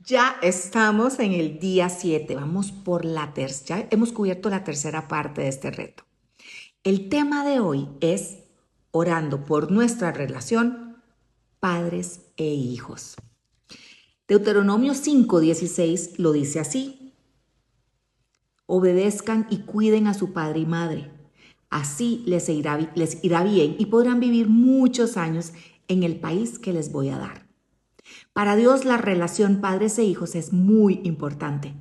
Ya 0.00 0.36
estamos 0.42 1.18
en 1.18 1.32
el 1.32 1.58
día 1.58 1.88
7, 1.88 2.36
vamos 2.36 2.70
por 2.70 3.04
la 3.04 3.34
tercera, 3.34 3.88
hemos 3.90 4.12
cubierto 4.12 4.48
la 4.48 4.62
tercera 4.62 5.08
parte 5.08 5.42
de 5.42 5.48
este 5.48 5.72
reto. 5.72 6.04
El 6.84 7.08
tema 7.08 7.44
de 7.44 7.58
hoy 7.58 7.88
es 8.00 8.44
orando 8.92 9.44
por 9.44 9.72
nuestra 9.72 10.12
relación 10.12 11.02
padres 11.58 12.20
e 12.36 12.44
hijos. 12.46 13.16
Deuteronomio 14.28 14.94
5:16 14.94 16.16
lo 16.18 16.30
dice 16.30 16.60
así. 16.60 17.12
Obedezcan 18.66 19.48
y 19.50 19.62
cuiden 19.62 20.06
a 20.06 20.14
su 20.14 20.32
padre 20.32 20.60
y 20.60 20.66
madre. 20.66 21.10
Así 21.70 22.22
les 22.24 22.48
irá, 22.48 22.78
les 22.94 23.22
irá 23.24 23.42
bien 23.42 23.74
y 23.80 23.86
podrán 23.86 24.20
vivir 24.20 24.48
muchos 24.48 25.16
años 25.16 25.52
en 25.88 26.04
el 26.04 26.20
país 26.20 26.60
que 26.60 26.72
les 26.72 26.92
voy 26.92 27.08
a 27.08 27.18
dar. 27.18 27.47
Para 28.32 28.56
Dios 28.56 28.84
la 28.84 28.96
relación 28.96 29.60
padres 29.60 29.98
e 29.98 30.04
hijos 30.04 30.34
es 30.34 30.52
muy 30.52 31.00
importante. 31.04 31.74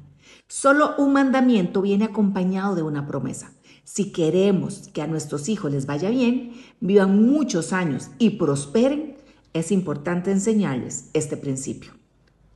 Solo 0.47 0.95
un 0.97 1.13
mandamiento 1.13 1.81
viene 1.81 2.05
acompañado 2.05 2.75
de 2.75 2.81
una 2.81 3.05
promesa. 3.05 3.53
Si 3.83 4.11
queremos 4.11 4.89
que 4.93 5.01
a 5.01 5.07
nuestros 5.07 5.49
hijos 5.49 5.71
les 5.71 5.85
vaya 5.85 6.09
bien, 6.09 6.53
vivan 6.79 7.25
muchos 7.25 7.73
años 7.73 8.09
y 8.17 8.31
prosperen, 8.31 9.17
es 9.53 9.71
importante 9.71 10.31
enseñarles 10.31 11.09
este 11.13 11.37
principio 11.37 11.93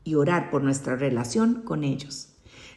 y 0.04 0.16
orar 0.16 0.50
por 0.50 0.64
nuestra 0.64 0.96
relación 0.96 1.62
con 1.64 1.84
ellos. 1.84 2.30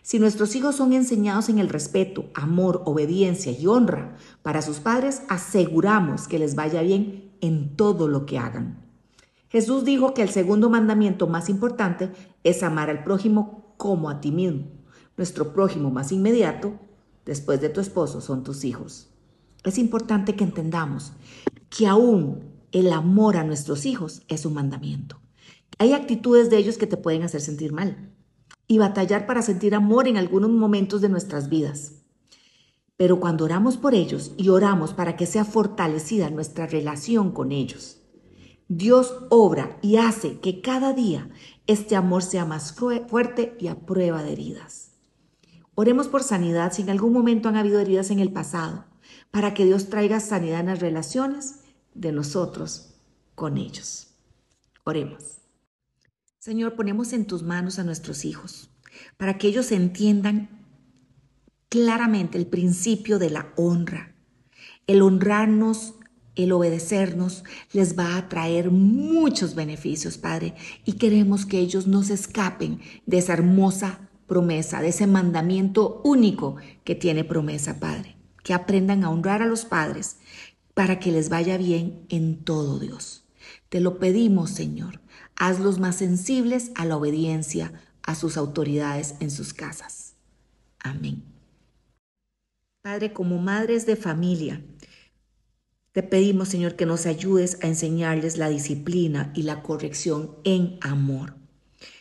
Si 0.03 0.19
nuestros 0.19 0.55
hijos 0.55 0.77
son 0.77 0.93
enseñados 0.93 1.49
en 1.49 1.59
el 1.59 1.69
respeto, 1.69 2.27
amor, 2.35 2.83
obediencia 2.85 3.53
y 3.53 3.67
honra 3.67 4.17
para 4.43 4.63
sus 4.63 4.79
padres, 4.79 5.23
aseguramos 5.29 6.29
que 6.29 6.39
les 6.39 6.55
vaya 6.55 6.83
bien 6.83 7.33
en 7.41 7.75
todo 7.75 8.07
lo 8.07 8.27
que 8.27 8.39
hagan. 8.39 8.84
Jesús 9.55 9.85
dijo 9.85 10.15
que 10.15 10.23
el 10.23 10.31
segundo 10.31 10.69
mandamiento 10.69 11.29
más 11.29 11.49
importante 11.49 12.11
es 12.43 12.65
amar 12.65 12.91
al 12.91 13.05
prójimo 13.05 13.73
como 13.77 14.11
a 14.11 14.21
ti 14.21 14.33
mismo. 14.33 14.65
Nuestro 15.17 15.53
prójimo 15.53 15.93
más 15.93 16.11
inmediato, 16.11 16.81
después 17.25 17.61
de 17.61 17.69
tu 17.69 17.81
esposo, 17.81 18.21
son 18.21 18.43
tus 18.43 18.65
hijos. 18.65 19.11
Es 19.63 19.79
importante 19.79 20.35
que 20.35 20.43
entendamos 20.43 21.13
que 21.71 21.87
aún 21.87 22.51
el 22.73 22.93
amor 22.93 23.37
a 23.37 23.45
nuestros 23.45 23.87
hijos 23.87 24.23
es 24.27 24.45
un 24.45 24.55
mandamiento. 24.55 25.21
Hay 25.79 25.93
actitudes 25.93 26.51
de 26.51 26.57
ellos 26.57 26.77
que 26.77 26.89
te 26.89 26.97
pueden 26.97 27.23
hacer 27.23 27.41
sentir 27.41 27.73
mal 27.73 28.11
y 28.67 28.79
batallar 28.79 29.25
para 29.25 29.41
sentir 29.41 29.77
amor 29.77 30.09
en 30.09 30.17
algunos 30.17 30.51
momentos 30.51 31.01
de 31.01 31.11
nuestras 31.11 31.49
vidas. 31.49 32.03
Pero 32.97 33.21
cuando 33.21 33.45
oramos 33.45 33.77
por 33.77 33.95
ellos 33.95 34.33
y 34.37 34.49
oramos 34.49 34.95
para 34.95 35.15
que 35.15 35.27
sea 35.27 35.45
fortalecida 35.45 36.29
nuestra 36.29 36.67
relación 36.67 37.31
con 37.31 37.53
ellos, 37.53 38.01
Dios 38.69 39.15
obra 39.29 39.79
y 39.83 39.97
hace 39.97 40.41
que 40.41 40.63
cada 40.63 40.93
día 40.93 41.31
este 41.67 41.97
amor 41.97 42.23
sea 42.23 42.45
más 42.45 42.75
fuerte 42.75 43.57
y 43.61 43.69
a 43.69 43.81
prueba 43.81 44.23
de 44.23 44.33
heridas. 44.33 44.93
Oremos 45.75 46.09
por 46.09 46.23
sanidad 46.23 46.73
si 46.73 46.83
en 46.83 46.91
algún 46.91 47.13
momento 47.13 47.49
han 47.49 47.57
habido 47.57 47.81
heridas 47.81 48.11
en 48.11 48.21
el 48.21 48.33
pasado, 48.33 48.87
para 49.31 49.53
que 49.53 49.65
Dios 49.65 49.91
traiga 49.91 50.21
sanidad 50.21 50.61
en 50.61 50.67
las 50.67 50.81
relaciones 50.81 51.61
de 51.95 52.13
nosotros 52.13 52.95
con 53.35 53.59
ellos. 53.59 54.15
Oremos. 54.85 55.39
Señor, 56.39 56.75
ponemos 56.75 57.13
en 57.13 57.27
tus 57.27 57.43
manos 57.43 57.79
a 57.79 57.85
nuestros 57.85 58.25
hijos, 58.25 58.71
para 59.17 59.39
que 59.39 59.49
ellos 59.49 59.73
entiendan 59.73 60.67
claramente 61.69 62.39
el 62.39 62.47
principio 62.47 63.19
de 63.19 63.31
la 63.31 63.53
honra, 63.57 64.15
el 64.87 65.03
honrarnos 65.03 65.95
el 66.37 66.53
obedecernos 66.53 67.45
les 67.73 67.99
va 67.99 68.17
a 68.17 68.29
traer 68.29 68.71
muchos 68.71 69.55
beneficios, 69.55 70.19
Padre, 70.19 70.55
y 70.85 70.95
queremos 70.95 71.47
que 71.47 71.59
ellos 71.59 71.87
no 71.87 72.03
se 72.03 72.15
escapen 72.15 72.81
de 73.07 73.19
esa 73.19 73.35
hermosa 73.35 74.09
promesa, 74.27 74.81
de 74.81 74.89
ese 74.89 75.07
mandamiento 75.07 76.01
único 76.05 76.57
que 76.85 76.95
tiene 76.95 77.25
promesa, 77.25 77.79
Padre. 77.79 78.17
Que 78.43 78.55
aprendan 78.55 79.05
a 79.05 79.11
honrar 79.11 79.43
a 79.43 79.47
los 79.47 79.65
padres 79.65 80.17
para 80.75 80.99
que 80.99 81.13
les 81.13 81.29
vaya 81.29 81.57
bien 81.57 82.05
en 82.09 82.45
todo, 82.45 82.79
Dios. 82.79 83.25
Te 83.69 83.81
lo 83.81 83.99
pedimos, 83.99 84.51
Señor. 84.51 85.01
Hazlos 85.37 85.79
más 85.79 85.97
sensibles 85.97 86.71
a 86.75 86.85
la 86.85 86.97
obediencia 86.97 87.73
a 88.03 88.15
sus 88.15 88.37
autoridades 88.37 89.15
en 89.21 89.31
sus 89.31 89.55
casas. 89.55 90.15
Amén. 90.79 91.23
Padre, 92.83 93.15
como 93.15 93.39
madres 93.39 93.87
de 93.87 93.97
familia, 93.97 94.63
te 95.95 96.03
pedimos, 96.03 96.49
Señor, 96.49 96.75
que 96.75 96.87
nos 96.87 97.07
ayudes 97.07 97.59
a 97.63 97.69
enseñarles 97.69 98.37
la 98.37 98.49
disciplina 98.49 99.33
y 99.33 99.45
la 99.45 99.63
corrección 99.63 100.35
en 100.43 100.77
amor. 100.81 101.37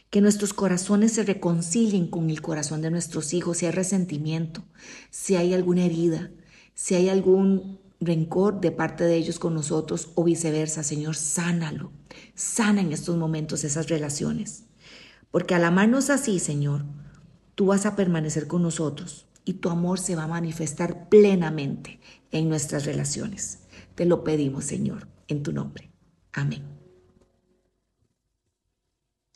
Que 0.10 0.20
nuestros 0.20 0.52
corazones 0.52 1.14
se 1.14 1.24
reconcilien 1.24 2.08
con 2.08 2.32
el 2.32 2.42
corazón 2.42 2.82
de 2.82 2.90
nuestros 2.90 3.36
hijos 3.36 3.60
si 3.60 3.68
hay 3.68 3.72
resentimiento, 3.72 4.64
si 5.12 5.36
hay 5.36 5.54
alguna 5.54 5.86
herida, 5.86 6.32
si 6.74 6.96
hay 6.96 7.08
algún 7.08 7.78
rencor 8.02 8.60
de 8.62 8.72
parte 8.72 9.04
de 9.04 9.16
ellos 9.16 9.38
con 9.38 9.54
nosotros 9.54 10.10
o 10.16 10.24
viceversa. 10.24 10.82
Señor, 10.82 11.16
sánalo. 11.16 11.92
Sana 12.34 12.82
en 12.82 12.94
estos 12.94 13.16
momentos 13.16 13.64
esas 13.64 13.90
relaciones. 13.90 14.64
Porque 15.30 15.54
al 15.54 15.66
amarnos 15.66 16.10
así, 16.10 16.40
Señor, 16.40 16.84
tú 17.54 17.68
vas 17.68 17.86
a 17.86 17.96
permanecer 17.96 18.48
con 18.48 18.64
nosotros 18.64 19.28
y 19.46 19.54
tu 19.54 19.70
amor 19.70 20.00
se 20.00 20.16
va 20.16 20.24
a 20.24 20.28
manifestar 20.28 21.10
plenamente 21.10 22.00
en 22.32 22.50
nuestras 22.50 22.86
relaciones. 22.86 23.60
Te 23.96 24.06
lo 24.06 24.24
pedimos, 24.24 24.66
Señor, 24.66 25.08
en 25.28 25.44
tu 25.44 25.54
nombre. 25.54 25.92
Amén. 26.32 26.83